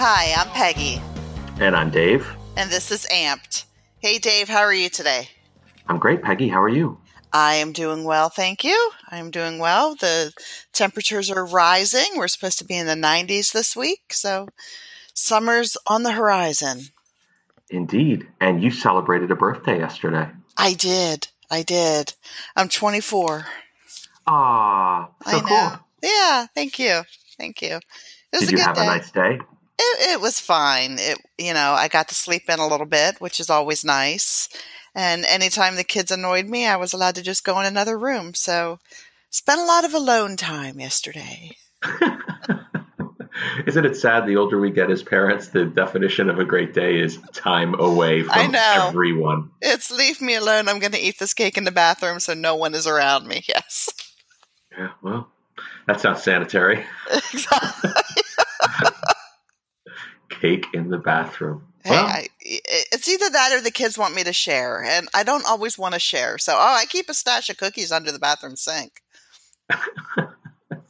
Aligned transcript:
Hi, 0.00 0.32
I'm 0.38 0.48
Peggy. 0.50 1.02
And 1.58 1.74
I'm 1.74 1.90
Dave. 1.90 2.24
And 2.56 2.70
this 2.70 2.92
is 2.92 3.04
Amped. 3.12 3.64
Hey, 3.98 4.18
Dave, 4.18 4.48
how 4.48 4.60
are 4.60 4.72
you 4.72 4.88
today? 4.88 5.30
I'm 5.88 5.98
great, 5.98 6.22
Peggy. 6.22 6.46
How 6.46 6.62
are 6.62 6.68
you? 6.68 7.00
I 7.32 7.54
am 7.54 7.72
doing 7.72 8.04
well, 8.04 8.28
thank 8.28 8.62
you. 8.62 8.92
I'm 9.10 9.32
doing 9.32 9.58
well. 9.58 9.96
The 9.96 10.32
temperatures 10.72 11.32
are 11.32 11.44
rising. 11.44 12.06
We're 12.14 12.28
supposed 12.28 12.60
to 12.60 12.64
be 12.64 12.76
in 12.76 12.86
the 12.86 12.94
90s 12.94 13.50
this 13.50 13.74
week, 13.74 14.12
so 14.12 14.46
summer's 15.14 15.76
on 15.88 16.04
the 16.04 16.12
horizon. 16.12 16.82
Indeed. 17.68 18.28
And 18.40 18.62
you 18.62 18.70
celebrated 18.70 19.32
a 19.32 19.36
birthday 19.36 19.80
yesterday. 19.80 20.28
I 20.56 20.74
did. 20.74 21.26
I 21.50 21.64
did. 21.64 22.14
I'm 22.54 22.68
24. 22.68 23.46
Ah, 24.28 25.10
so 25.24 25.38
I 25.38 25.40
know. 25.40 25.44
cool. 25.48 25.80
Yeah, 26.04 26.46
thank 26.54 26.78
you. 26.78 27.02
Thank 27.36 27.62
you. 27.62 27.80
It 28.32 28.38
did 28.38 28.52
you 28.52 28.58
have 28.58 28.76
day. 28.76 28.82
a 28.82 28.86
nice 28.86 29.10
day? 29.10 29.40
It, 29.78 30.14
it 30.14 30.20
was 30.20 30.40
fine. 30.40 30.96
It, 30.98 31.18
you 31.38 31.54
know, 31.54 31.72
I 31.72 31.88
got 31.88 32.08
to 32.08 32.14
sleep 32.14 32.48
in 32.48 32.58
a 32.58 32.66
little 32.66 32.86
bit, 32.86 33.20
which 33.20 33.38
is 33.40 33.50
always 33.50 33.84
nice. 33.84 34.48
And 34.94 35.24
anytime 35.24 35.76
the 35.76 35.84
kids 35.84 36.10
annoyed 36.10 36.46
me, 36.46 36.66
I 36.66 36.76
was 36.76 36.92
allowed 36.92 37.14
to 37.16 37.22
just 37.22 37.44
go 37.44 37.60
in 37.60 37.66
another 37.66 37.96
room. 37.98 38.34
So 38.34 38.80
spent 39.30 39.60
a 39.60 39.64
lot 39.64 39.84
of 39.84 39.94
alone 39.94 40.36
time 40.36 40.80
yesterday. 40.80 41.56
Isn't 43.66 43.84
it 43.84 43.96
sad 43.96 44.26
the 44.26 44.36
older 44.36 44.58
we 44.58 44.70
get 44.70 44.90
as 44.90 45.02
parents, 45.02 45.48
the 45.48 45.64
definition 45.64 46.28
of 46.28 46.38
a 46.38 46.44
great 46.44 46.74
day 46.74 46.98
is 46.98 47.18
time 47.32 47.78
away 47.78 48.22
from 48.22 48.54
everyone? 48.54 49.50
It's 49.62 49.90
leave 49.90 50.20
me 50.20 50.34
alone. 50.34 50.68
I'm 50.68 50.80
going 50.80 50.92
to 50.92 51.00
eat 51.00 51.18
this 51.18 51.34
cake 51.34 51.56
in 51.56 51.64
the 51.64 51.70
bathroom 51.70 52.18
so 52.18 52.34
no 52.34 52.56
one 52.56 52.74
is 52.74 52.86
around 52.86 53.26
me. 53.26 53.44
Yes. 53.48 53.88
Yeah, 54.76 54.90
well, 55.02 55.28
that 55.86 56.00
sounds 56.00 56.22
sanitary. 56.22 56.84
Exactly. 57.32 57.90
Cake 60.40 60.66
in 60.72 60.90
the 60.90 60.98
bathroom. 60.98 61.64
Hey, 61.84 61.90
well, 61.90 62.06
I, 62.06 62.28
it's 62.40 63.08
either 63.08 63.30
that 63.30 63.52
or 63.52 63.60
the 63.60 63.70
kids 63.70 63.96
want 63.96 64.14
me 64.14 64.24
to 64.24 64.32
share, 64.32 64.82
and 64.82 65.08
I 65.14 65.22
don't 65.22 65.46
always 65.46 65.78
want 65.78 65.94
to 65.94 66.00
share. 66.00 66.38
So, 66.38 66.54
oh, 66.54 66.76
I 66.78 66.84
keep 66.86 67.08
a 67.08 67.14
stash 67.14 67.48
of 67.48 67.56
cookies 67.56 67.92
under 67.92 68.10
the 68.12 68.18
bathroom 68.18 68.56
sink. 68.56 69.02
uh, 69.70 70.26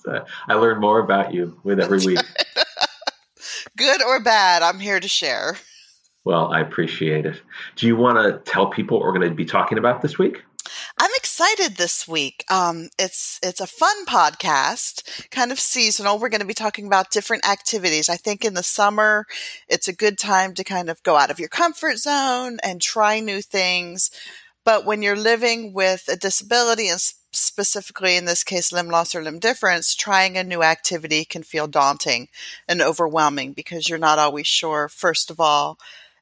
I 0.49 0.55
learn 0.55 0.81
more 0.81 0.99
about 0.99 1.35
you 1.35 1.61
with 1.63 1.79
every 1.79 1.99
week. 2.05 2.19
Good 3.77 4.03
or 4.03 4.21
bad, 4.21 4.63
I'm 4.63 4.81
here 4.81 4.99
to 4.99 5.09
share. 5.09 5.57
Well, 6.25 6.53
I 6.53 6.61
appreciate 6.61 7.27
it. 7.27 7.41
Do 7.77 7.87
you 7.87 7.97
want 7.97 8.19
to 8.19 8.51
tell 8.51 8.67
people 8.67 8.99
what 8.99 9.07
we're 9.07 9.19
going 9.19 9.29
to 9.29 9.35
be 9.35 9.45
talking 9.45 9.79
about 9.79 10.03
this 10.03 10.19
week? 10.19 10.43
Excited 11.19 11.79
this 11.79 12.07
week. 12.07 12.45
Um, 12.49 12.91
it's 12.97 13.41
it's 13.43 13.61
a 13.61 13.67
fun 13.67 14.07
podcast, 14.07 15.03
kind 15.33 15.51
of 15.51 15.59
seasonal. 15.59 16.17
We're 16.17 16.29
going 16.29 16.43
to 16.43 16.47
be 16.47 16.55
talking 16.55 16.87
about 16.87 17.11
different 17.11 17.45
activities. 17.45 18.09
I 18.09 18.15
think 18.15 18.45
in 18.45 18.55
the 18.55 18.63
summer, 18.63 19.27
it's 19.69 19.89
a 19.89 19.93
good 19.93 20.17
time 20.17 20.55
to 20.55 20.63
kind 20.63 20.89
of 20.89 21.03
go 21.03 21.17
out 21.17 21.33
of 21.33 21.41
your 21.41 21.49
comfort 21.49 21.99
zone 21.99 22.59
and 22.63 22.81
try 22.81 23.19
new 23.19 23.43
things. 23.43 24.13
But 24.65 24.85
when 24.85 25.03
you're 25.03 25.17
living 25.17 25.73
with 25.73 26.05
a 26.09 26.15
disability 26.15 26.89
and 26.89 27.01
specifically 27.33 28.15
in 28.15 28.25
this 28.25 28.45
case 28.45 28.71
limb 28.73 28.89
loss 28.89 29.13
or 29.13 29.21
limb 29.21 29.41
difference, 29.41 29.97
trying 29.97 30.39
a 30.39 30.45
new 30.45 30.63
activity 30.63 31.25
can 31.25 31.43
feel 31.43 31.67
daunting 31.67 32.29
and 32.69 32.81
overwhelming 32.81 33.55
because 33.55 33.89
you're 33.89 33.99
not 33.99 34.21
always 34.21 34.47
sure, 34.47 34.89
first 34.89 35.33
of 35.33 35.41
all, 35.41 35.79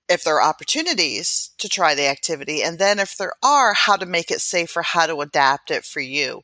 if 0.08 0.24
there 0.24 0.36
are 0.36 0.48
opportunities 0.48 1.50
to 1.58 1.68
try 1.68 1.94
the 1.94 2.06
activity, 2.06 2.62
and 2.62 2.78
then 2.78 2.98
if 2.98 3.16
there 3.16 3.32
are, 3.42 3.74
how 3.74 3.96
to 3.96 4.06
make 4.06 4.30
it 4.30 4.40
safer, 4.40 4.82
how 4.82 5.06
to 5.06 5.20
adapt 5.20 5.70
it 5.70 5.84
for 5.84 6.00
you. 6.00 6.42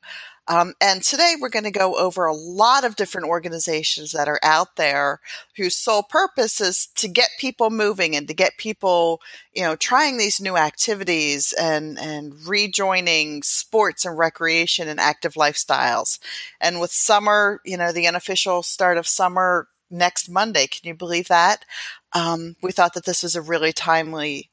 Um, 0.49 0.75
and 0.81 1.03
today 1.03 1.35
we're 1.41 1.49
going 1.49 1.65
to 1.65 1.71
go 1.71 1.97
over 1.97 2.27
a 2.27 2.35
lot 2.35 2.85
of 2.85 2.97
different 2.97 3.29
organizations 3.29 4.11
that 4.11 4.27
are 4.27 4.41
out 4.43 4.75
there 4.75 5.21
whose 5.57 5.77
sole 5.77 6.03
purpose 6.03 6.61
is 6.61 6.89
to 6.97 7.07
get 7.07 7.31
people 7.39 7.71
moving 7.71 8.17
and 8.17 8.27
to 8.27 8.35
get 8.35 8.59
people, 8.59 9.21
you 9.55 9.63
know, 9.63 9.77
trying 9.77 10.19
these 10.19 10.41
new 10.41 10.57
activities 10.57 11.53
and, 11.53 11.97
and 11.99 12.35
rejoining 12.45 13.43
sports 13.45 14.05
and 14.05 14.19
recreation 14.19 14.89
and 14.89 14.99
active 14.99 15.35
lifestyles. 15.35 16.19
And 16.61 16.81
with 16.81 16.91
summer, 16.91 17.61
you 17.65 17.77
know, 17.77 17.93
the 17.93 18.09
unofficial 18.09 18.65
start 18.65 18.99
of 18.99 19.07
summer 19.07 19.69
next 19.93 20.29
Monday. 20.29 20.67
Can 20.67 20.89
you 20.89 20.95
believe 20.95 21.29
that? 21.29 21.65
Um, 22.13 22.57
we 22.63 22.73
thought 22.73 22.95
that 22.95 23.05
this 23.05 23.23
was 23.23 23.37
a 23.37 23.43
really 23.43 23.73
timely, 23.73 24.51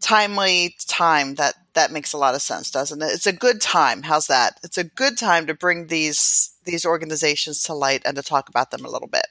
timely 0.00 0.76
time. 0.86 1.34
That 1.36 1.54
that 1.74 1.92
makes 1.92 2.12
a 2.12 2.18
lot 2.18 2.34
of 2.34 2.42
sense, 2.42 2.70
doesn't 2.70 3.02
it? 3.02 3.12
It's 3.12 3.26
a 3.26 3.32
good 3.32 3.60
time. 3.60 4.02
How's 4.02 4.26
that? 4.26 4.58
It's 4.64 4.78
a 4.78 4.84
good 4.84 5.16
time 5.16 5.46
to 5.46 5.54
bring 5.54 5.86
these 5.86 6.54
these 6.64 6.84
organizations 6.84 7.62
to 7.64 7.74
light 7.74 8.02
and 8.04 8.16
to 8.16 8.22
talk 8.22 8.48
about 8.48 8.70
them 8.70 8.84
a 8.84 8.90
little 8.90 9.08
bit. 9.08 9.26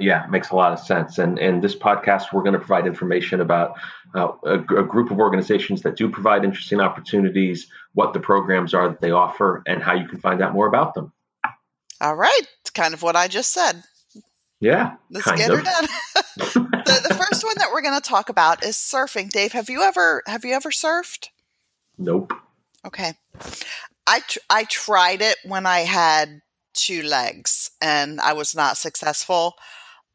Yeah, 0.00 0.26
makes 0.30 0.50
a 0.50 0.56
lot 0.56 0.72
of 0.72 0.78
sense. 0.78 1.18
And 1.18 1.38
in 1.38 1.60
this 1.60 1.76
podcast, 1.76 2.32
we're 2.32 2.42
going 2.42 2.54
to 2.54 2.58
provide 2.58 2.86
information 2.86 3.42
about 3.42 3.76
uh, 4.14 4.28
a, 4.44 4.54
a, 4.54 4.82
group 4.84 5.10
of 5.10 5.18
organizations 5.18 5.82
that 5.82 5.96
do 5.96 6.08
provide 6.08 6.44
interesting 6.44 6.80
opportunities, 6.80 7.66
what 7.92 8.14
the 8.14 8.20
programs 8.20 8.72
are 8.72 8.88
that 8.88 9.02
they 9.02 9.10
offer, 9.10 9.62
and 9.66 9.82
how 9.82 9.94
you 9.94 10.08
can 10.08 10.18
find 10.18 10.40
out 10.40 10.54
more 10.54 10.66
about 10.66 10.94
them. 10.94 11.12
All 12.00 12.16
right, 12.16 12.42
it's 12.60 12.70
kind 12.70 12.94
of 12.94 13.02
what 13.02 13.16
I 13.16 13.28
just 13.28 13.52
said. 13.52 13.84
Yeah. 14.62 14.94
Let's 15.10 15.30
get 15.32 15.50
of. 15.50 15.58
her 15.58 15.64
done. 15.64 15.86
the, 16.36 17.06
the 17.08 17.14
first 17.14 17.44
one 17.44 17.54
that 17.58 17.70
we're 17.72 17.82
going 17.82 18.00
to 18.00 18.08
talk 18.08 18.28
about 18.28 18.64
is 18.64 18.76
surfing. 18.76 19.28
Dave, 19.28 19.52
have 19.52 19.68
you 19.68 19.82
ever 19.82 20.22
have 20.26 20.44
you 20.44 20.54
ever 20.54 20.70
surfed? 20.70 21.30
Nope. 21.98 22.32
Okay. 22.86 23.14
I 24.06 24.20
tr- 24.20 24.38
I 24.48 24.64
tried 24.64 25.20
it 25.20 25.36
when 25.44 25.66
I 25.66 25.80
had 25.80 26.42
two 26.74 27.02
legs 27.02 27.72
and 27.82 28.20
I 28.20 28.34
was 28.34 28.54
not 28.54 28.76
successful. 28.76 29.54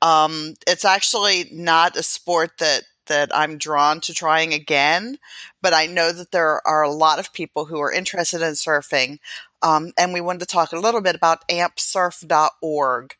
Um, 0.01 0.53
it's 0.65 0.85
actually 0.85 1.49
not 1.51 1.97
a 1.97 2.03
sport 2.03 2.51
that 2.59 2.83
that 3.07 3.35
I'm 3.35 3.57
drawn 3.57 3.99
to 4.01 4.13
trying 4.13 4.53
again, 4.53 5.17
but 5.61 5.73
I 5.73 5.87
know 5.87 6.13
that 6.13 6.31
there 6.31 6.65
are 6.65 6.83
a 6.83 6.91
lot 6.91 7.19
of 7.19 7.33
people 7.33 7.65
who 7.65 7.79
are 7.79 7.91
interested 7.91 8.41
in 8.41 8.53
surfing. 8.53 9.19
Um, 9.61 9.91
and 9.97 10.13
we 10.13 10.21
wanted 10.21 10.39
to 10.39 10.45
talk 10.45 10.71
a 10.71 10.79
little 10.79 11.01
bit 11.01 11.15
about 11.15 11.47
ampsurf.org. 11.49 13.15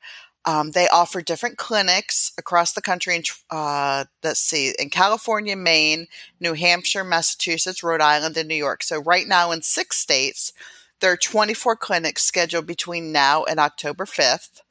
Um, 0.48 0.72
they 0.72 0.88
offer 0.88 1.22
different 1.22 1.58
clinics 1.58 2.32
across 2.38 2.72
the 2.72 2.82
country. 2.82 3.18
In, 3.18 3.24
uh, 3.50 4.06
let's 4.24 4.40
see, 4.40 4.74
in 4.80 4.90
California, 4.90 5.58
Maine, 5.58 6.08
New 6.40 6.54
Hampshire, 6.54 7.04
Massachusetts, 7.04 7.84
Rhode 7.84 8.00
Island, 8.00 8.38
and 8.38 8.48
New 8.48 8.56
York. 8.56 8.82
So 8.82 9.02
right 9.02 9.28
now 9.28 9.52
in 9.52 9.62
six 9.62 9.98
states, 9.98 10.54
there 11.02 11.12
are 11.12 11.18
24 11.18 11.76
clinics 11.76 12.24
scheduled 12.24 12.66
between 12.66 13.12
now 13.12 13.44
and 13.44 13.60
October 13.60 14.06
5th 14.06 14.62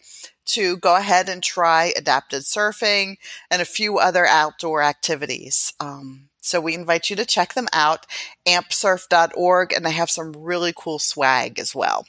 to 0.47 0.78
go 0.78 0.97
ahead 0.97 1.28
and 1.28 1.42
try 1.42 1.92
adapted 1.94 2.42
surfing 2.42 3.19
and 3.50 3.60
a 3.60 3.66
few 3.66 3.98
other 3.98 4.25
outdoor 4.25 4.82
activities. 4.82 5.75
Um, 5.78 6.31
so 6.41 6.59
we 6.59 6.75
invite 6.75 7.10
you 7.10 7.16
to 7.16 7.26
check 7.26 7.53
them 7.53 7.69
out, 7.75 8.06
ampsurf.org, 8.47 9.72
and 9.75 9.84
they 9.84 9.91
have 9.91 10.10
some 10.10 10.32
really 10.32 10.72
cool 10.75 10.98
swag 10.98 11.59
as 11.59 11.75
well. 11.75 12.06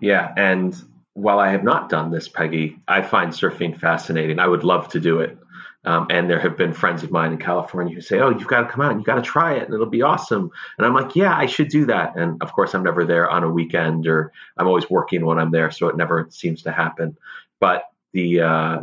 Yeah, 0.00 0.32
and 0.36 0.76
while 1.16 1.38
I 1.38 1.48
have 1.50 1.64
not 1.64 1.88
done 1.88 2.10
this, 2.10 2.28
Peggy, 2.28 2.76
I 2.86 3.00
find 3.00 3.32
surfing 3.32 3.80
fascinating. 3.80 4.38
I 4.38 4.46
would 4.46 4.64
love 4.64 4.88
to 4.90 5.00
do 5.00 5.20
it. 5.20 5.38
Um, 5.86 6.08
and 6.10 6.28
there 6.28 6.40
have 6.40 6.58
been 6.58 6.74
friends 6.74 7.02
of 7.04 7.10
mine 7.10 7.32
in 7.32 7.38
California 7.38 7.94
who 7.94 8.00
say, 8.02 8.18
"Oh, 8.18 8.28
you've 8.28 8.48
got 8.48 8.62
to 8.62 8.68
come 8.68 8.82
out 8.82 8.90
and 8.90 9.00
you've 9.00 9.06
got 9.06 9.14
to 9.14 9.22
try 9.22 9.54
it, 9.54 9.62
and 9.62 9.72
it'll 9.72 9.86
be 9.86 10.02
awesome." 10.02 10.50
And 10.76 10.86
I'm 10.86 10.92
like, 10.92 11.16
"Yeah, 11.16 11.34
I 11.34 11.46
should 11.46 11.68
do 11.68 11.86
that." 11.86 12.16
And 12.16 12.42
of 12.42 12.52
course, 12.52 12.74
I'm 12.74 12.82
never 12.82 13.04
there 13.04 13.30
on 13.30 13.44
a 13.44 13.48
weekend, 13.48 14.06
or 14.06 14.32
I'm 14.58 14.66
always 14.66 14.90
working 14.90 15.24
when 15.24 15.38
I'm 15.38 15.52
there, 15.52 15.70
so 15.70 15.88
it 15.88 15.96
never 15.96 16.26
seems 16.30 16.62
to 16.64 16.72
happen. 16.72 17.16
But 17.60 17.84
the 18.12 18.40
uh, 18.40 18.82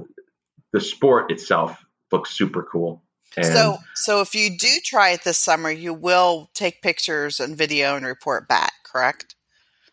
the 0.71 0.81
sport 0.81 1.29
itself 1.29 1.85
looks 2.11 2.31
super 2.31 2.63
cool. 2.63 3.03
And 3.35 3.45
so, 3.45 3.77
so 3.95 4.21
if 4.21 4.33
you 4.33 4.57
do 4.57 4.69
try 4.83 5.09
it 5.09 5.23
this 5.23 5.37
summer, 5.37 5.69
you 5.69 5.93
will 5.93 6.49
take 6.53 6.81
pictures 6.81 7.39
and 7.39 7.57
video 7.57 7.95
and 7.95 8.05
report 8.05 8.47
back, 8.47 8.73
correct? 8.83 9.35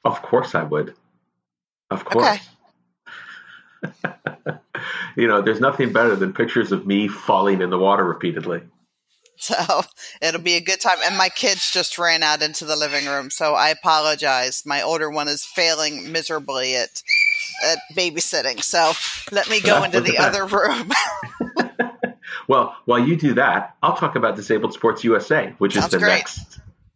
Of 0.05 0.23
course, 0.23 0.55
I 0.55 0.63
would. 0.63 0.95
Of 1.91 2.05
course. 2.05 2.27
Okay. 2.27 2.41
you 5.17 5.27
know, 5.27 5.43
there's 5.43 5.61
nothing 5.61 5.93
better 5.93 6.15
than 6.17 6.33
pictures 6.33 6.73
of 6.73 6.87
me 6.87 7.09
falling 7.09 7.61
in 7.61 7.71
the 7.71 7.79
water 7.79 8.05
repeatedly. 8.05 8.63
So 9.37 9.83
it'll 10.21 10.43
be 10.43 10.57
a 10.57 10.61
good 10.61 10.81
time. 10.81 10.99
And 11.07 11.17
my 11.17 11.31
kids 11.31 11.71
just 11.73 11.99
ran 11.99 12.23
out 12.23 12.43
into 12.43 12.67
the 12.67 12.77
living 12.77 13.07
room. 13.07 13.31
So 13.31 13.55
I 13.55 13.71
apologize. 13.71 14.65
My 14.67 14.83
older 14.83 15.11
one 15.11 15.29
is 15.29 15.45
failing 15.45 16.13
miserably 16.13 16.77
at, 16.77 17.03
at 17.65 17.79
babysitting. 17.97 18.63
So 18.63 18.93
let 19.33 19.49
me 19.49 19.63
go 19.63 19.83
into 19.85 20.03
the 20.03 20.19
other 20.19 20.45
room. 20.45 20.93
well, 22.49 22.77
while 22.85 22.99
you 22.99 23.17
do 23.17 23.33
that, 23.35 23.77
I'll 23.83 23.97
talk 23.97 24.15
about 24.15 24.37
Disabled 24.37 24.75
Sports 24.75 25.05
USA, 25.05 25.55
which 25.57 25.73
Sounds 25.73 25.87
is 25.87 25.93
the 25.93 25.99
great. 25.99 26.17
next 26.17 26.50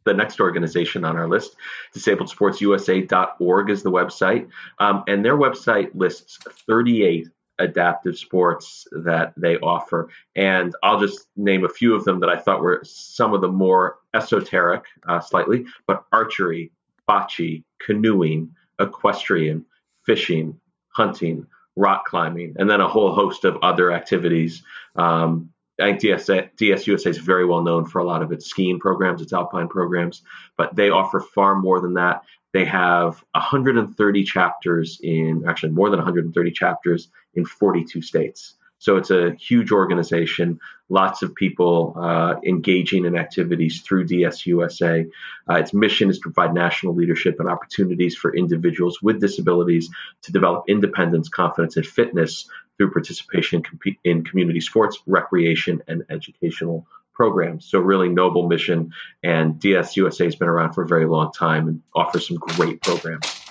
the 0.04 0.14
next 0.14 0.40
organization 0.40 1.04
on 1.04 1.16
our 1.16 1.28
list. 1.28 1.56
DisabledSportsUSA.org 1.94 3.70
is 3.70 3.82
the 3.82 3.90
website. 3.90 4.48
Um, 4.78 5.04
and 5.08 5.24
their 5.24 5.36
website 5.36 5.90
lists 5.94 6.38
38 6.66 7.28
adaptive 7.58 8.18
sports 8.18 8.86
that 8.92 9.32
they 9.36 9.56
offer. 9.58 10.08
And 10.34 10.74
I'll 10.82 11.00
just 11.00 11.28
name 11.36 11.64
a 11.64 11.68
few 11.68 11.94
of 11.94 12.04
them 12.04 12.20
that 12.20 12.28
I 12.28 12.36
thought 12.36 12.60
were 12.60 12.82
some 12.84 13.32
of 13.32 13.40
the 13.40 13.48
more 13.48 13.98
esoteric, 14.12 14.84
uh, 15.08 15.20
slightly, 15.20 15.66
but 15.86 16.04
archery, 16.12 16.72
bocce, 17.08 17.62
canoeing, 17.80 18.50
equestrian, 18.80 19.64
fishing, 20.04 20.58
hunting, 20.88 21.46
rock 21.76 22.06
climbing, 22.06 22.54
and 22.58 22.68
then 22.68 22.80
a 22.80 22.88
whole 22.88 23.12
host 23.12 23.44
of 23.44 23.56
other 23.62 23.92
activities. 23.92 24.62
Um, 24.96 25.50
I 25.80 25.90
think 25.90 26.00
DS, 26.00 26.26
DSUSA 26.26 27.06
is 27.06 27.18
very 27.18 27.44
well 27.44 27.62
known 27.62 27.84
for 27.84 27.98
a 27.98 28.04
lot 28.04 28.22
of 28.22 28.30
its 28.30 28.46
skiing 28.46 28.78
programs, 28.78 29.20
its 29.20 29.32
alpine 29.32 29.68
programs, 29.68 30.22
but 30.56 30.74
they 30.76 30.90
offer 30.90 31.20
far 31.20 31.56
more 31.56 31.80
than 31.80 31.94
that. 31.94 32.22
They 32.52 32.64
have 32.66 33.24
130 33.32 34.24
chapters 34.24 35.00
in, 35.02 35.44
actually 35.48 35.72
more 35.72 35.90
than 35.90 35.98
130 35.98 36.50
chapters 36.52 37.08
in 37.34 37.44
42 37.44 38.00
states. 38.02 38.54
So 38.78 38.96
it's 38.98 39.10
a 39.10 39.32
huge 39.34 39.72
organization, 39.72 40.60
lots 40.90 41.22
of 41.22 41.34
people 41.34 41.94
uh, 41.96 42.34
engaging 42.46 43.06
in 43.06 43.16
activities 43.16 43.80
through 43.80 44.06
DSUSA. 44.06 45.10
Uh, 45.48 45.54
its 45.54 45.72
mission 45.72 46.10
is 46.10 46.18
to 46.18 46.30
provide 46.30 46.52
national 46.52 46.94
leadership 46.94 47.40
and 47.40 47.48
opportunities 47.48 48.14
for 48.14 48.36
individuals 48.36 49.00
with 49.00 49.20
disabilities 49.20 49.88
to 50.22 50.32
develop 50.32 50.64
independence, 50.68 51.30
confidence, 51.30 51.78
and 51.78 51.86
fitness 51.86 52.48
through 52.76 52.92
participation 52.92 53.62
in, 54.04 54.24
community 54.24 54.60
sports, 54.60 54.98
recreation, 55.06 55.82
and 55.88 56.04
educational 56.10 56.86
programs. 57.12 57.66
So, 57.66 57.78
really 57.78 58.08
noble 58.08 58.48
mission. 58.48 58.92
And 59.22 59.54
DSUSA 59.60 60.24
has 60.24 60.36
been 60.36 60.48
around 60.48 60.72
for 60.72 60.82
a 60.82 60.88
very 60.88 61.06
long 61.06 61.32
time 61.32 61.68
and 61.68 61.82
offers 61.94 62.28
some 62.28 62.38
great 62.38 62.82
programs. 62.82 63.44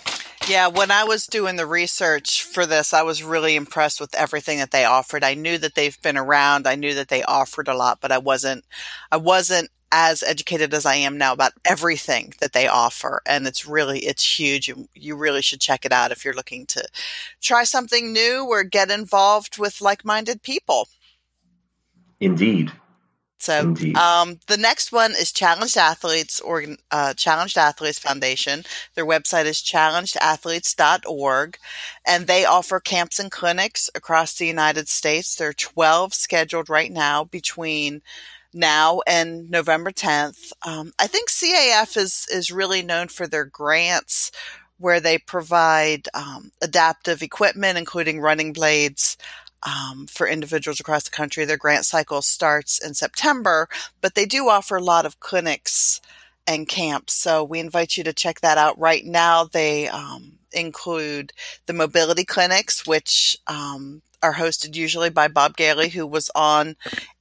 Yeah, 0.49 0.67
when 0.67 0.91
I 0.91 1.05
was 1.05 1.25
doing 1.25 1.55
the 1.55 1.65
research 1.65 2.43
for 2.43 2.65
this, 2.65 2.93
I 2.93 3.03
was 3.03 3.23
really 3.23 3.55
impressed 3.55 4.01
with 4.01 4.13
everything 4.13 4.57
that 4.57 4.71
they 4.71 4.83
offered. 4.83 5.23
I 5.23 5.35
knew 5.35 5.57
that 5.57 5.73
they've 5.73 5.99
been 6.01 6.17
around. 6.17 6.67
I 6.67 6.75
knew 6.75 6.93
that 6.95 7.07
they 7.07 7.23
offered 7.23 7.69
a 7.69 7.73
lot, 7.73 7.99
but 8.01 8.11
I 8.11 8.17
wasn't 8.17 8.65
I 9.09 9.17
wasn't 9.17 9.69
as 9.95 10.23
educated 10.23 10.73
as 10.73 10.87
I 10.87 10.95
am 10.95 11.19
now 11.19 11.33
about 11.33 11.53
everything 11.63 12.33
that 12.41 12.51
they 12.51 12.67
offer. 12.67 13.21
And 13.27 13.45
it's 13.45 13.65
really 13.65 13.99
it's 13.99 14.39
huge. 14.39 14.67
You, 14.67 14.89
you 14.95 15.15
really 15.15 15.43
should 15.43 15.61
check 15.61 15.85
it 15.85 15.91
out 15.91 16.11
if 16.11 16.25
you're 16.25 16.33
looking 16.33 16.65
to 16.67 16.83
try 17.39 17.63
something 17.63 18.11
new 18.11 18.45
or 18.49 18.63
get 18.63 18.89
involved 18.89 19.59
with 19.59 19.81
like-minded 19.81 20.41
people. 20.41 20.89
Indeed. 22.19 22.71
So 23.37 23.75
um, 23.99 24.39
the 24.47 24.57
next 24.57 24.91
one 24.93 25.11
is 25.11 25.31
Challenged 25.33 25.77
Athletes 25.77 26.39
or 26.39 26.63
uh, 26.91 27.13
Challenged 27.13 27.57
Athletes 27.57 27.99
Foundation. 27.99 28.63
Their 28.95 29.05
website 29.05 29.45
is 29.45 29.57
challengedathletes.org, 29.61 31.57
and 32.07 32.25
they 32.25 32.45
offer 32.45 32.79
camps 32.79 33.19
and 33.19 33.29
clinics 33.29 33.89
across 33.93 34.37
the 34.37 34.47
United 34.47 34.87
States. 34.87 35.35
There 35.35 35.49
are 35.49 35.53
12 35.53 36.13
scheduled 36.13 36.69
right 36.69 36.89
now 36.89 37.25
between 37.25 38.01
now 38.53 39.01
and 39.07 39.49
November 39.49 39.91
10th. 39.91 40.51
Um, 40.65 40.93
I 40.99 41.07
think 41.07 41.29
CAF 41.29 41.97
is 41.97 42.27
is 42.31 42.51
really 42.51 42.81
known 42.81 43.07
for 43.07 43.27
their 43.27 43.45
grants 43.45 44.31
where 44.77 44.99
they 44.99 45.17
provide 45.17 46.09
um, 46.13 46.51
adaptive 46.61 47.21
equipment, 47.21 47.77
including 47.77 48.19
running 48.19 48.51
blades, 48.51 49.17
um, 49.63 50.07
for 50.07 50.27
individuals 50.27 50.79
across 50.79 51.03
the 51.03 51.11
country. 51.11 51.45
Their 51.45 51.57
grant 51.57 51.85
cycle 51.85 52.21
starts 52.21 52.83
in 52.83 52.93
September, 52.93 53.69
but 54.01 54.15
they 54.15 54.25
do 54.25 54.49
offer 54.49 54.75
a 54.75 54.83
lot 54.83 55.05
of 55.05 55.19
clinics 55.19 56.01
and 56.45 56.67
camps. 56.67 57.13
So 57.13 57.43
we 57.43 57.59
invite 57.59 57.97
you 57.97 58.03
to 58.03 58.13
check 58.13 58.41
that 58.41 58.57
out. 58.57 58.77
Right 58.77 59.05
now, 59.05 59.45
they 59.45 59.87
um, 59.87 60.33
include 60.51 61.31
the 61.65 61.73
mobility 61.73 62.25
clinics, 62.25 62.85
which 62.85 63.37
um, 63.47 64.01
are 64.23 64.33
hosted 64.33 64.75
usually 64.75 65.09
by 65.09 65.27
Bob 65.27 65.57
Gailey, 65.57 65.89
who 65.89 66.07
was 66.07 66.31
on 66.33 66.77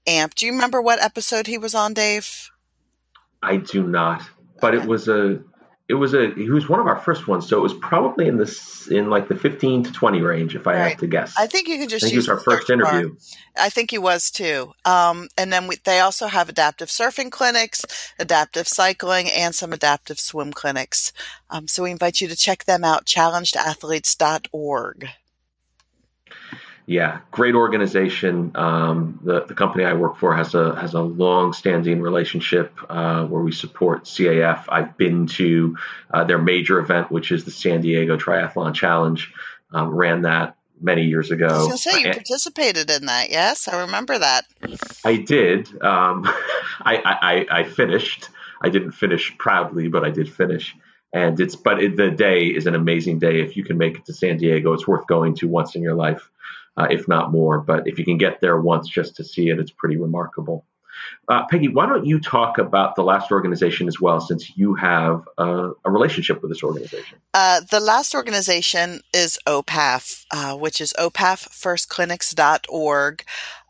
AMP. 0.06 0.36
Do 0.36 0.46
you 0.46 0.52
remember 0.52 0.80
what 0.80 1.02
episode 1.02 1.48
he 1.48 1.58
was 1.58 1.74
on, 1.74 1.92
Dave? 1.92 2.50
I 3.42 3.56
do 3.56 3.86
not, 3.86 4.22
but 4.60 4.74
okay. 4.74 4.82
it 4.82 4.88
was 4.88 5.08
a 5.08 5.40
it 5.88 5.94
was 5.94 6.14
a 6.14 6.32
he 6.34 6.48
was 6.48 6.68
one 6.68 6.78
of 6.80 6.86
our 6.86 6.98
first 6.98 7.28
ones, 7.28 7.48
so 7.48 7.58
it 7.58 7.60
was 7.60 7.74
probably 7.74 8.28
in 8.28 8.38
this 8.38 8.86
in 8.88 9.10
like 9.10 9.28
the 9.28 9.34
fifteen 9.34 9.82
to 9.82 9.92
twenty 9.92 10.22
range, 10.22 10.54
if 10.54 10.68
I 10.68 10.74
right. 10.74 10.90
have 10.90 11.00
to 11.00 11.08
guess. 11.08 11.34
I 11.36 11.48
think 11.48 11.66
you 11.68 11.76
can 11.76 11.88
just. 11.88 12.04
I 12.04 12.06
think 12.06 12.14
use 12.14 12.28
it 12.28 12.30
was 12.30 12.38
our 12.38 12.44
first 12.44 12.70
interview. 12.70 13.08
Bar. 13.08 13.16
I 13.58 13.68
think 13.68 13.90
he 13.90 13.98
was 13.98 14.30
too. 14.30 14.72
Um, 14.84 15.26
and 15.36 15.52
then 15.52 15.66
we, 15.66 15.78
they 15.84 15.98
also 15.98 16.28
have 16.28 16.48
adaptive 16.48 16.88
surfing 16.88 17.32
clinics, 17.32 17.84
adaptive 18.18 18.68
cycling, 18.68 19.28
and 19.28 19.54
some 19.54 19.72
adaptive 19.72 20.20
swim 20.20 20.52
clinics. 20.52 21.12
Um, 21.50 21.68
so 21.68 21.82
we 21.82 21.90
invite 21.90 22.20
you 22.20 22.28
to 22.28 22.36
check 22.36 22.64
them 22.64 22.84
out. 22.84 23.04
ChallengeDathletes.org 23.04 25.08
yeah, 26.86 27.20
great 27.30 27.54
organization. 27.54 28.52
Um, 28.54 29.20
the 29.22 29.44
the 29.44 29.54
company 29.54 29.84
I 29.84 29.94
work 29.94 30.16
for 30.16 30.34
has 30.34 30.54
a 30.54 30.74
has 30.80 30.94
a 30.94 31.00
long 31.00 31.52
standing 31.52 32.00
relationship 32.00 32.76
uh, 32.88 33.24
where 33.26 33.42
we 33.42 33.52
support 33.52 34.04
CAF. 34.04 34.64
I've 34.68 34.96
been 34.96 35.26
to 35.28 35.76
uh, 36.12 36.24
their 36.24 36.38
major 36.38 36.80
event, 36.80 37.10
which 37.10 37.30
is 37.30 37.44
the 37.44 37.50
San 37.50 37.82
Diego 37.82 38.16
Triathlon 38.16 38.74
Challenge. 38.74 39.32
Um, 39.72 39.90
ran 39.90 40.22
that 40.22 40.56
many 40.80 41.04
years 41.04 41.30
ago. 41.30 41.46
I 41.46 41.52
was 41.52 41.66
going 41.66 41.70
to 41.70 41.78
say 41.78 42.00
you 42.00 42.06
and, 42.06 42.14
participated 42.14 42.90
in 42.90 43.06
that. 43.06 43.30
Yes, 43.30 43.68
I 43.68 43.82
remember 43.82 44.18
that. 44.18 44.44
I 45.04 45.16
did. 45.16 45.68
Um, 45.82 46.24
I, 46.80 47.46
I 47.50 47.60
I 47.60 47.64
finished. 47.64 48.28
I 48.60 48.68
didn't 48.68 48.92
finish 48.92 49.36
proudly, 49.38 49.88
but 49.88 50.04
I 50.04 50.10
did 50.10 50.32
finish 50.32 50.74
and 51.12 51.38
it's 51.40 51.56
but 51.56 51.82
it, 51.82 51.96
the 51.96 52.10
day 52.10 52.46
is 52.46 52.66
an 52.66 52.74
amazing 52.74 53.18
day 53.18 53.40
if 53.40 53.56
you 53.56 53.64
can 53.64 53.76
make 53.76 53.96
it 53.96 54.04
to 54.06 54.14
san 54.14 54.36
diego 54.36 54.72
it's 54.72 54.86
worth 54.86 55.06
going 55.06 55.34
to 55.34 55.46
once 55.46 55.74
in 55.74 55.82
your 55.82 55.94
life 55.94 56.30
uh, 56.76 56.88
if 56.90 57.08
not 57.08 57.32
more. 57.32 57.60
But 57.60 57.86
if 57.86 57.98
you 57.98 58.04
can 58.04 58.18
get 58.18 58.40
there 58.40 58.60
once 58.60 58.88
just 58.88 59.16
to 59.16 59.24
see 59.24 59.48
it, 59.48 59.58
it's 59.58 59.70
pretty 59.70 59.96
remarkable. 59.96 60.64
Uh, 61.28 61.46
Peggy, 61.46 61.68
why 61.68 61.86
don't 61.86 62.04
you 62.04 62.20
talk 62.20 62.58
about 62.58 62.96
the 62.96 63.02
last 63.02 63.30
organization 63.30 63.88
as 63.88 64.00
well, 64.00 64.20
since 64.20 64.56
you 64.56 64.74
have 64.74 65.22
uh, 65.38 65.70
a 65.84 65.90
relationship 65.90 66.42
with 66.42 66.50
this 66.50 66.62
organization? 66.62 67.18
Uh, 67.34 67.60
the 67.70 67.80
last 67.80 68.14
organization 68.14 69.00
is 69.14 69.38
OPAF, 69.46 70.21
uh, 70.32 70.56
which 70.56 70.80
is 70.80 70.92
opafirstclinics.org. 70.98 73.24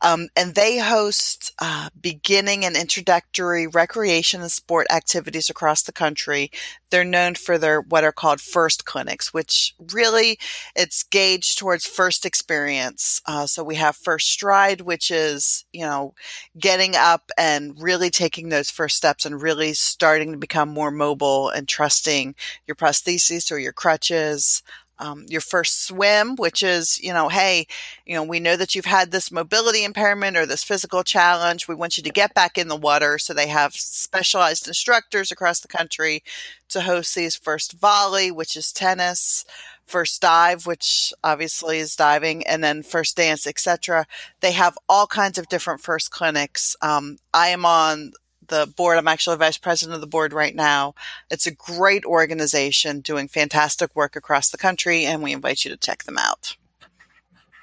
Um, 0.04 0.28
and 0.36 0.54
they 0.54 0.78
host 0.78 1.52
uh, 1.60 1.88
beginning 2.00 2.64
and 2.64 2.76
introductory 2.76 3.68
recreation 3.68 4.40
and 4.40 4.50
sport 4.50 4.86
activities 4.90 5.48
across 5.48 5.82
the 5.82 5.92
country. 5.92 6.50
They're 6.90 7.04
known 7.04 7.36
for 7.36 7.56
their 7.56 7.80
what 7.80 8.04
are 8.04 8.12
called 8.12 8.40
first 8.40 8.84
clinics, 8.84 9.32
which 9.32 9.74
really 9.92 10.38
it's 10.74 11.04
gauged 11.04 11.58
towards 11.58 11.86
first 11.86 12.26
experience. 12.26 13.20
Uh, 13.26 13.46
so 13.46 13.62
we 13.62 13.76
have 13.76 13.96
first 13.96 14.28
stride, 14.28 14.80
which 14.80 15.10
is 15.10 15.64
you 15.72 15.84
know 15.84 16.14
getting 16.58 16.96
up 16.96 17.30
and 17.38 17.80
really 17.80 18.10
taking 18.10 18.48
those 18.48 18.70
first 18.70 18.96
steps 18.96 19.24
and 19.24 19.40
really 19.40 19.72
starting 19.72 20.32
to 20.32 20.38
become 20.38 20.68
more 20.68 20.90
mobile 20.90 21.48
and 21.48 21.68
trusting 21.68 22.34
your 22.66 22.74
prosthesis 22.74 23.52
or 23.52 23.58
your 23.58 23.72
crutches 23.72 24.62
um, 24.99 25.25
your 25.29 25.41
first 25.41 25.87
swim, 25.87 26.37
which 26.37 26.63
is, 26.63 27.03
you 27.03 27.13
know, 27.13 27.29
hey, 27.29 27.67
you 28.06 28.15
know, 28.15 28.22
we 28.22 28.41
know 28.41 28.56
that 28.56 28.75
you've 28.75 28.84
had 28.84 29.11
this 29.11 29.32
mobility 29.32 29.84
impairment 29.84 30.37
or 30.37 30.46
this 30.46 30.63
physical 30.63 31.03
challenge. 31.03 31.67
We 31.67 31.75
want 31.75 31.96
you 31.96 32.03
to 32.03 32.11
get 32.11 32.34
back 32.34 32.56
in 32.56 32.69
the 32.69 32.77
water. 32.77 33.19
So 33.19 33.34
they 33.34 33.49
have 33.49 33.75
specialized 33.75 34.69
instructors 34.69 35.32
across 35.32 35.61
the 35.61 35.69
country 35.69 36.22
to 36.69 36.82
host 36.82 37.15
these 37.15 37.37
first 37.37 37.72
volley, 37.72 38.31
which 38.31 38.56
is 38.56 38.72
tennis, 38.72 39.44
first 39.87 40.22
dive, 40.22 40.67
which 40.67 41.13
obviously 41.25 41.79
is 41.79 41.96
diving, 41.96 42.46
and 42.46 42.63
then 42.63 42.82
first 42.82 43.17
dance, 43.17 43.46
etc. 43.46 44.06
They 44.41 44.53
have 44.53 44.79
all 44.89 45.06
kinds 45.06 45.39
of 45.39 45.49
different 45.49 45.81
first 45.81 46.11
clinics. 46.11 46.77
Um, 46.81 47.19
I 47.34 47.49
am 47.49 47.65
on 47.65 48.13
the 48.52 48.66
board. 48.66 48.98
I'm 48.98 49.08
actually 49.08 49.36
vice 49.36 49.58
president 49.58 49.94
of 49.94 50.00
the 50.00 50.06
board 50.06 50.32
right 50.32 50.54
now. 50.54 50.94
It's 51.30 51.46
a 51.46 51.54
great 51.54 52.04
organization 52.04 53.00
doing 53.00 53.26
fantastic 53.26 53.96
work 53.96 54.14
across 54.14 54.50
the 54.50 54.58
country, 54.58 55.04
and 55.04 55.22
we 55.22 55.32
invite 55.32 55.64
you 55.64 55.70
to 55.70 55.76
check 55.76 56.04
them 56.04 56.18
out. 56.18 56.56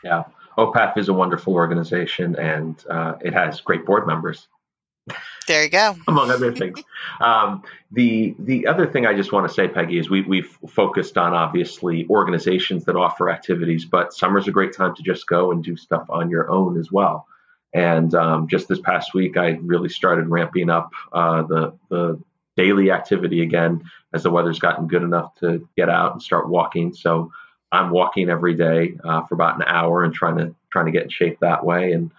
Yeah, 0.03 0.23
OPAF 0.57 0.97
is 0.97 1.07
a 1.07 1.13
wonderful 1.13 1.53
organization, 1.53 2.35
and 2.35 2.83
uh, 2.89 3.15
it 3.21 3.33
has 3.33 3.61
great 3.61 3.85
board 3.85 4.07
members. 4.07 4.47
There 5.47 5.63
you 5.63 5.69
go. 5.69 5.95
Among 6.07 6.31
other 6.31 6.53
things, 6.53 6.81
um, 7.21 7.63
the 7.91 8.35
the 8.39 8.67
other 8.67 8.85
thing 8.85 9.05
I 9.05 9.13
just 9.13 9.31
want 9.31 9.47
to 9.47 9.53
say, 9.53 9.67
Peggy, 9.67 9.97
is 9.97 10.09
we 10.09 10.21
we've 10.21 10.57
focused 10.67 11.17
on 11.17 11.33
obviously 11.33 12.07
organizations 12.09 12.85
that 12.85 12.95
offer 12.95 13.29
activities, 13.29 13.85
but 13.85 14.13
summer's 14.13 14.47
a 14.47 14.51
great 14.51 14.75
time 14.75 14.95
to 14.95 15.03
just 15.03 15.27
go 15.27 15.51
and 15.51 15.63
do 15.63 15.75
stuff 15.75 16.05
on 16.09 16.29
your 16.29 16.49
own 16.49 16.79
as 16.79 16.91
well. 16.91 17.27
And 17.73 18.13
um, 18.15 18.47
just 18.47 18.67
this 18.67 18.79
past 18.79 19.13
week, 19.13 19.37
I 19.37 19.59
really 19.61 19.89
started 19.89 20.27
ramping 20.27 20.69
up 20.69 20.91
uh, 21.13 21.43
the 21.43 21.73
the 21.89 22.21
daily 22.57 22.91
activity 22.91 23.41
again 23.41 23.83
as 24.13 24.23
the 24.23 24.31
weather's 24.31 24.59
gotten 24.59 24.87
good 24.87 25.03
enough 25.03 25.33
to 25.35 25.67
get 25.77 25.87
out 25.87 26.13
and 26.13 26.21
start 26.21 26.49
walking. 26.49 26.93
So 26.93 27.31
I'm 27.71 27.91
walking 27.91 28.29
every 28.29 28.55
day 28.55 28.97
uh, 29.03 29.23
for 29.25 29.35
about 29.35 29.55
an 29.55 29.63
hour 29.67 30.03
and 30.03 30.13
trying 30.13 30.37
to 30.37 30.55
trying 30.71 30.87
to 30.87 30.91
get 30.91 31.03
in 31.03 31.09
shape 31.09 31.39
that 31.39 31.63
way. 31.63 31.93
And 31.93 32.11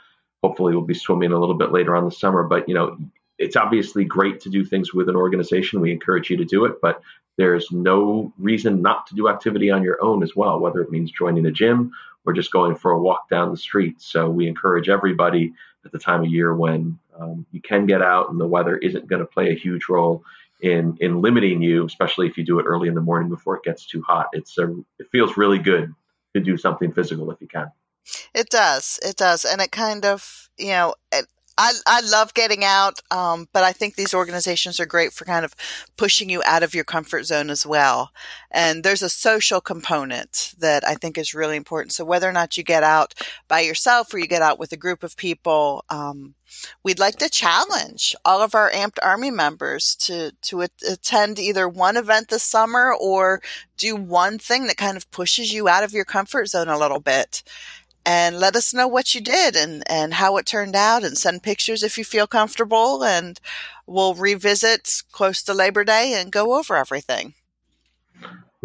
hopefully, 0.42 0.74
we'll 0.74 0.84
be 0.84 0.94
swimming 0.94 1.32
a 1.32 1.38
little 1.38 1.56
bit 1.56 1.72
later 1.72 1.96
on 1.96 2.04
the 2.04 2.12
summer. 2.12 2.44
But 2.44 2.68
you 2.68 2.74
know, 2.74 2.96
it's 3.38 3.56
obviously 3.56 4.04
great 4.04 4.40
to 4.42 4.50
do 4.50 4.64
things 4.64 4.94
with 4.94 5.08
an 5.08 5.16
organization. 5.16 5.80
We 5.80 5.92
encourage 5.92 6.30
you 6.30 6.36
to 6.36 6.44
do 6.44 6.64
it, 6.64 6.80
but 6.80 7.02
there's 7.36 7.72
no 7.72 8.32
reason 8.38 8.82
not 8.82 9.06
to 9.06 9.14
do 9.14 9.28
activity 9.28 9.70
on 9.70 9.82
your 9.82 10.02
own 10.02 10.22
as 10.22 10.36
well, 10.36 10.60
whether 10.60 10.80
it 10.80 10.90
means 10.90 11.10
joining 11.10 11.46
a 11.46 11.50
gym 11.50 11.90
or 12.26 12.32
just 12.32 12.52
going 12.52 12.76
for 12.76 12.90
a 12.90 13.00
walk 13.00 13.28
down 13.28 13.50
the 13.50 13.56
street. 13.56 14.00
So 14.00 14.28
we 14.28 14.46
encourage 14.46 14.88
everybody 14.88 15.52
at 15.84 15.92
the 15.92 15.98
time 15.98 16.22
of 16.22 16.30
year 16.30 16.54
when 16.54 16.98
um, 17.18 17.46
you 17.52 17.60
can 17.60 17.86
get 17.86 18.02
out 18.02 18.30
and 18.30 18.40
the 18.40 18.46
weather 18.46 18.76
isn't 18.76 19.06
going 19.08 19.20
to 19.20 19.26
play 19.26 19.50
a 19.50 19.54
huge 19.54 19.88
role 19.88 20.22
in 20.60 20.96
in 21.00 21.22
limiting 21.22 21.62
you, 21.62 21.86
especially 21.86 22.26
if 22.26 22.36
you 22.36 22.44
do 22.44 22.58
it 22.58 22.64
early 22.64 22.88
in 22.88 22.94
the 22.94 23.00
morning 23.00 23.30
before 23.30 23.56
it 23.56 23.62
gets 23.62 23.86
too 23.86 24.02
hot. 24.02 24.28
It's 24.32 24.58
a, 24.58 24.70
it 24.98 25.06
feels 25.10 25.36
really 25.36 25.58
good 25.58 25.94
to 26.34 26.40
do 26.40 26.56
something 26.56 26.92
physical 26.92 27.30
if 27.30 27.40
you 27.40 27.48
can. 27.48 27.70
It 28.34 28.48
does. 28.50 28.98
It 29.02 29.16
does. 29.16 29.44
And 29.44 29.60
it 29.60 29.72
kind 29.72 30.04
of, 30.04 30.48
you 30.58 30.68
know, 30.68 30.94
it, 31.12 31.26
I, 31.60 31.72
I 31.86 32.00
love 32.00 32.32
getting 32.32 32.64
out, 32.64 33.00
um, 33.10 33.46
but 33.52 33.64
I 33.64 33.72
think 33.72 33.94
these 33.94 34.14
organizations 34.14 34.80
are 34.80 34.86
great 34.86 35.12
for 35.12 35.26
kind 35.26 35.44
of 35.44 35.54
pushing 35.98 36.30
you 36.30 36.42
out 36.46 36.62
of 36.62 36.74
your 36.74 36.84
comfort 36.84 37.24
zone 37.24 37.50
as 37.50 37.66
well. 37.66 38.12
And 38.50 38.82
there's 38.82 39.02
a 39.02 39.10
social 39.10 39.60
component 39.60 40.54
that 40.58 40.88
I 40.88 40.94
think 40.94 41.18
is 41.18 41.34
really 41.34 41.56
important. 41.56 41.92
So 41.92 42.02
whether 42.02 42.26
or 42.26 42.32
not 42.32 42.56
you 42.56 42.62
get 42.62 42.82
out 42.82 43.12
by 43.46 43.60
yourself 43.60 44.14
or 44.14 44.18
you 44.18 44.26
get 44.26 44.40
out 44.40 44.58
with 44.58 44.72
a 44.72 44.78
group 44.78 45.02
of 45.02 45.18
people, 45.18 45.84
um, 45.90 46.34
we'd 46.82 46.98
like 46.98 47.16
to 47.16 47.28
challenge 47.28 48.16
all 48.24 48.40
of 48.40 48.54
our 48.54 48.70
amped 48.70 48.98
army 49.02 49.30
members 49.30 49.94
to 49.96 50.32
to 50.42 50.62
attend 50.62 51.38
either 51.38 51.68
one 51.68 51.96
event 51.96 52.28
this 52.28 52.42
summer 52.42 52.94
or 52.98 53.40
do 53.76 53.94
one 53.94 54.38
thing 54.38 54.66
that 54.66 54.76
kind 54.76 54.96
of 54.96 55.10
pushes 55.10 55.52
you 55.52 55.68
out 55.68 55.84
of 55.84 55.92
your 55.92 56.04
comfort 56.04 56.48
zone 56.48 56.68
a 56.68 56.78
little 56.78 57.00
bit 57.00 57.42
and 58.10 58.40
let 58.40 58.56
us 58.56 58.74
know 58.74 58.88
what 58.88 59.14
you 59.14 59.20
did 59.20 59.54
and, 59.54 59.84
and 59.88 60.14
how 60.14 60.36
it 60.36 60.44
turned 60.44 60.74
out 60.74 61.04
and 61.04 61.16
send 61.16 61.44
pictures 61.44 61.84
if 61.84 61.96
you 61.96 62.02
feel 62.02 62.26
comfortable 62.26 63.04
and 63.04 63.38
we'll 63.86 64.14
revisit 64.14 65.04
close 65.12 65.44
to 65.44 65.54
Labor 65.54 65.84
Day 65.84 66.14
and 66.14 66.32
go 66.32 66.58
over 66.58 66.74
everything. 66.74 67.34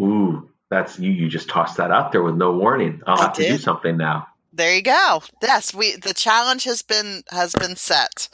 Ooh, 0.00 0.50
that's 0.68 0.98
you 0.98 1.12
you 1.12 1.28
just 1.28 1.48
tossed 1.48 1.76
that 1.76 1.92
out 1.92 2.10
there 2.10 2.24
with 2.24 2.34
no 2.34 2.50
warning. 2.56 3.00
I'll 3.06 3.20
I 3.20 3.22
have 3.22 3.34
did. 3.34 3.44
to 3.44 3.52
do 3.52 3.58
something 3.58 3.96
now. 3.96 4.26
There 4.52 4.74
you 4.74 4.82
go. 4.82 5.22
Yes, 5.40 5.72
we 5.72 5.94
the 5.94 6.12
challenge 6.12 6.64
has 6.64 6.82
been 6.82 7.22
has 7.30 7.54
been 7.54 7.76
set. 7.76 8.28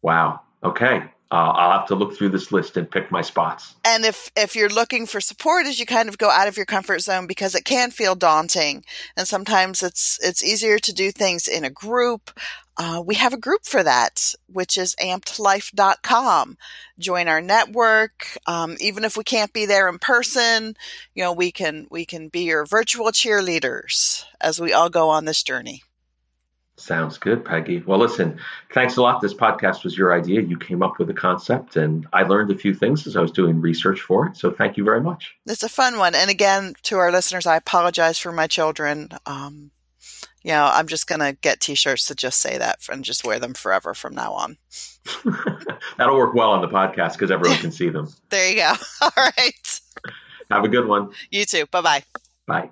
Wow. 0.00 0.42
Okay 0.62 1.10
uh, 1.30 1.34
I'll 1.34 1.78
have 1.78 1.88
to 1.88 1.94
look 1.94 2.16
through 2.16 2.30
this 2.30 2.52
list 2.52 2.76
and 2.78 2.90
pick 2.90 3.10
my 3.10 3.20
spots. 3.20 3.74
And 3.84 4.04
if 4.04 4.30
if 4.34 4.56
you're 4.56 4.70
looking 4.70 5.04
for 5.04 5.20
support 5.20 5.66
as 5.66 5.78
you 5.78 5.84
kind 5.84 6.08
of 6.08 6.16
go 6.16 6.30
out 6.30 6.48
of 6.48 6.56
your 6.56 6.64
comfort 6.64 7.00
zone 7.00 7.26
because 7.26 7.54
it 7.54 7.64
can 7.64 7.90
feel 7.90 8.14
daunting, 8.14 8.84
and 9.16 9.28
sometimes 9.28 9.82
it's 9.82 10.18
it's 10.22 10.42
easier 10.42 10.78
to 10.78 10.92
do 10.92 11.10
things 11.10 11.46
in 11.46 11.64
a 11.64 11.70
group. 11.70 12.30
Uh, 12.78 13.02
we 13.04 13.16
have 13.16 13.34
a 13.34 13.38
group 13.38 13.66
for 13.66 13.82
that, 13.82 14.34
which 14.46 14.78
is 14.78 14.94
ampedlife.com. 15.02 16.56
Join 16.98 17.26
our 17.26 17.40
network. 17.40 18.38
Um, 18.46 18.76
even 18.80 19.04
if 19.04 19.16
we 19.16 19.24
can't 19.24 19.52
be 19.52 19.66
there 19.66 19.88
in 19.88 19.98
person, 19.98 20.76
you 21.14 21.22
know 21.22 21.32
we 21.32 21.52
can 21.52 21.88
we 21.90 22.06
can 22.06 22.28
be 22.28 22.44
your 22.44 22.64
virtual 22.64 23.08
cheerleaders 23.08 24.24
as 24.40 24.60
we 24.60 24.72
all 24.72 24.88
go 24.88 25.10
on 25.10 25.26
this 25.26 25.42
journey. 25.42 25.82
Sounds 26.80 27.18
good, 27.18 27.44
Peggy. 27.44 27.82
Well, 27.84 27.98
listen, 27.98 28.38
thanks 28.72 28.96
a 28.96 29.02
lot. 29.02 29.20
This 29.20 29.34
podcast 29.34 29.84
was 29.84 29.98
your 29.98 30.12
idea. 30.12 30.40
You 30.42 30.56
came 30.56 30.82
up 30.82 30.98
with 30.98 31.08
the 31.08 31.14
concept, 31.14 31.76
and 31.76 32.06
I 32.12 32.22
learned 32.22 32.50
a 32.50 32.56
few 32.56 32.72
things 32.72 33.06
as 33.06 33.16
I 33.16 33.20
was 33.20 33.32
doing 33.32 33.60
research 33.60 34.00
for 34.00 34.26
it. 34.26 34.36
So 34.36 34.50
thank 34.52 34.76
you 34.76 34.84
very 34.84 35.00
much. 35.00 35.34
It's 35.46 35.62
a 35.62 35.68
fun 35.68 35.98
one. 35.98 36.14
And 36.14 36.30
again, 36.30 36.74
to 36.84 36.98
our 36.98 37.10
listeners, 37.10 37.46
I 37.46 37.56
apologize 37.56 38.18
for 38.18 38.30
my 38.30 38.46
children. 38.46 39.08
Um, 39.26 39.72
you 40.42 40.52
know, 40.52 40.70
I'm 40.72 40.86
just 40.86 41.06
going 41.06 41.20
to 41.20 41.36
get 41.40 41.60
t 41.60 41.74
shirts 41.74 42.06
to 42.06 42.14
just 42.14 42.40
say 42.40 42.58
that 42.58 42.78
and 42.90 43.04
just 43.04 43.24
wear 43.24 43.38
them 43.38 43.54
forever 43.54 43.92
from 43.92 44.14
now 44.14 44.32
on. 44.32 44.56
That'll 45.98 46.16
work 46.16 46.34
well 46.34 46.52
on 46.52 46.62
the 46.62 46.68
podcast 46.68 47.14
because 47.14 47.30
everyone 47.30 47.58
can 47.58 47.72
see 47.72 47.88
them. 47.88 48.08
there 48.30 48.48
you 48.48 48.56
go. 48.56 48.72
All 49.02 49.10
right. 49.16 49.80
Have 50.50 50.64
a 50.64 50.68
good 50.68 50.86
one. 50.86 51.10
You 51.30 51.44
too. 51.44 51.66
Bye-bye. 51.66 52.04
Bye. 52.46 52.70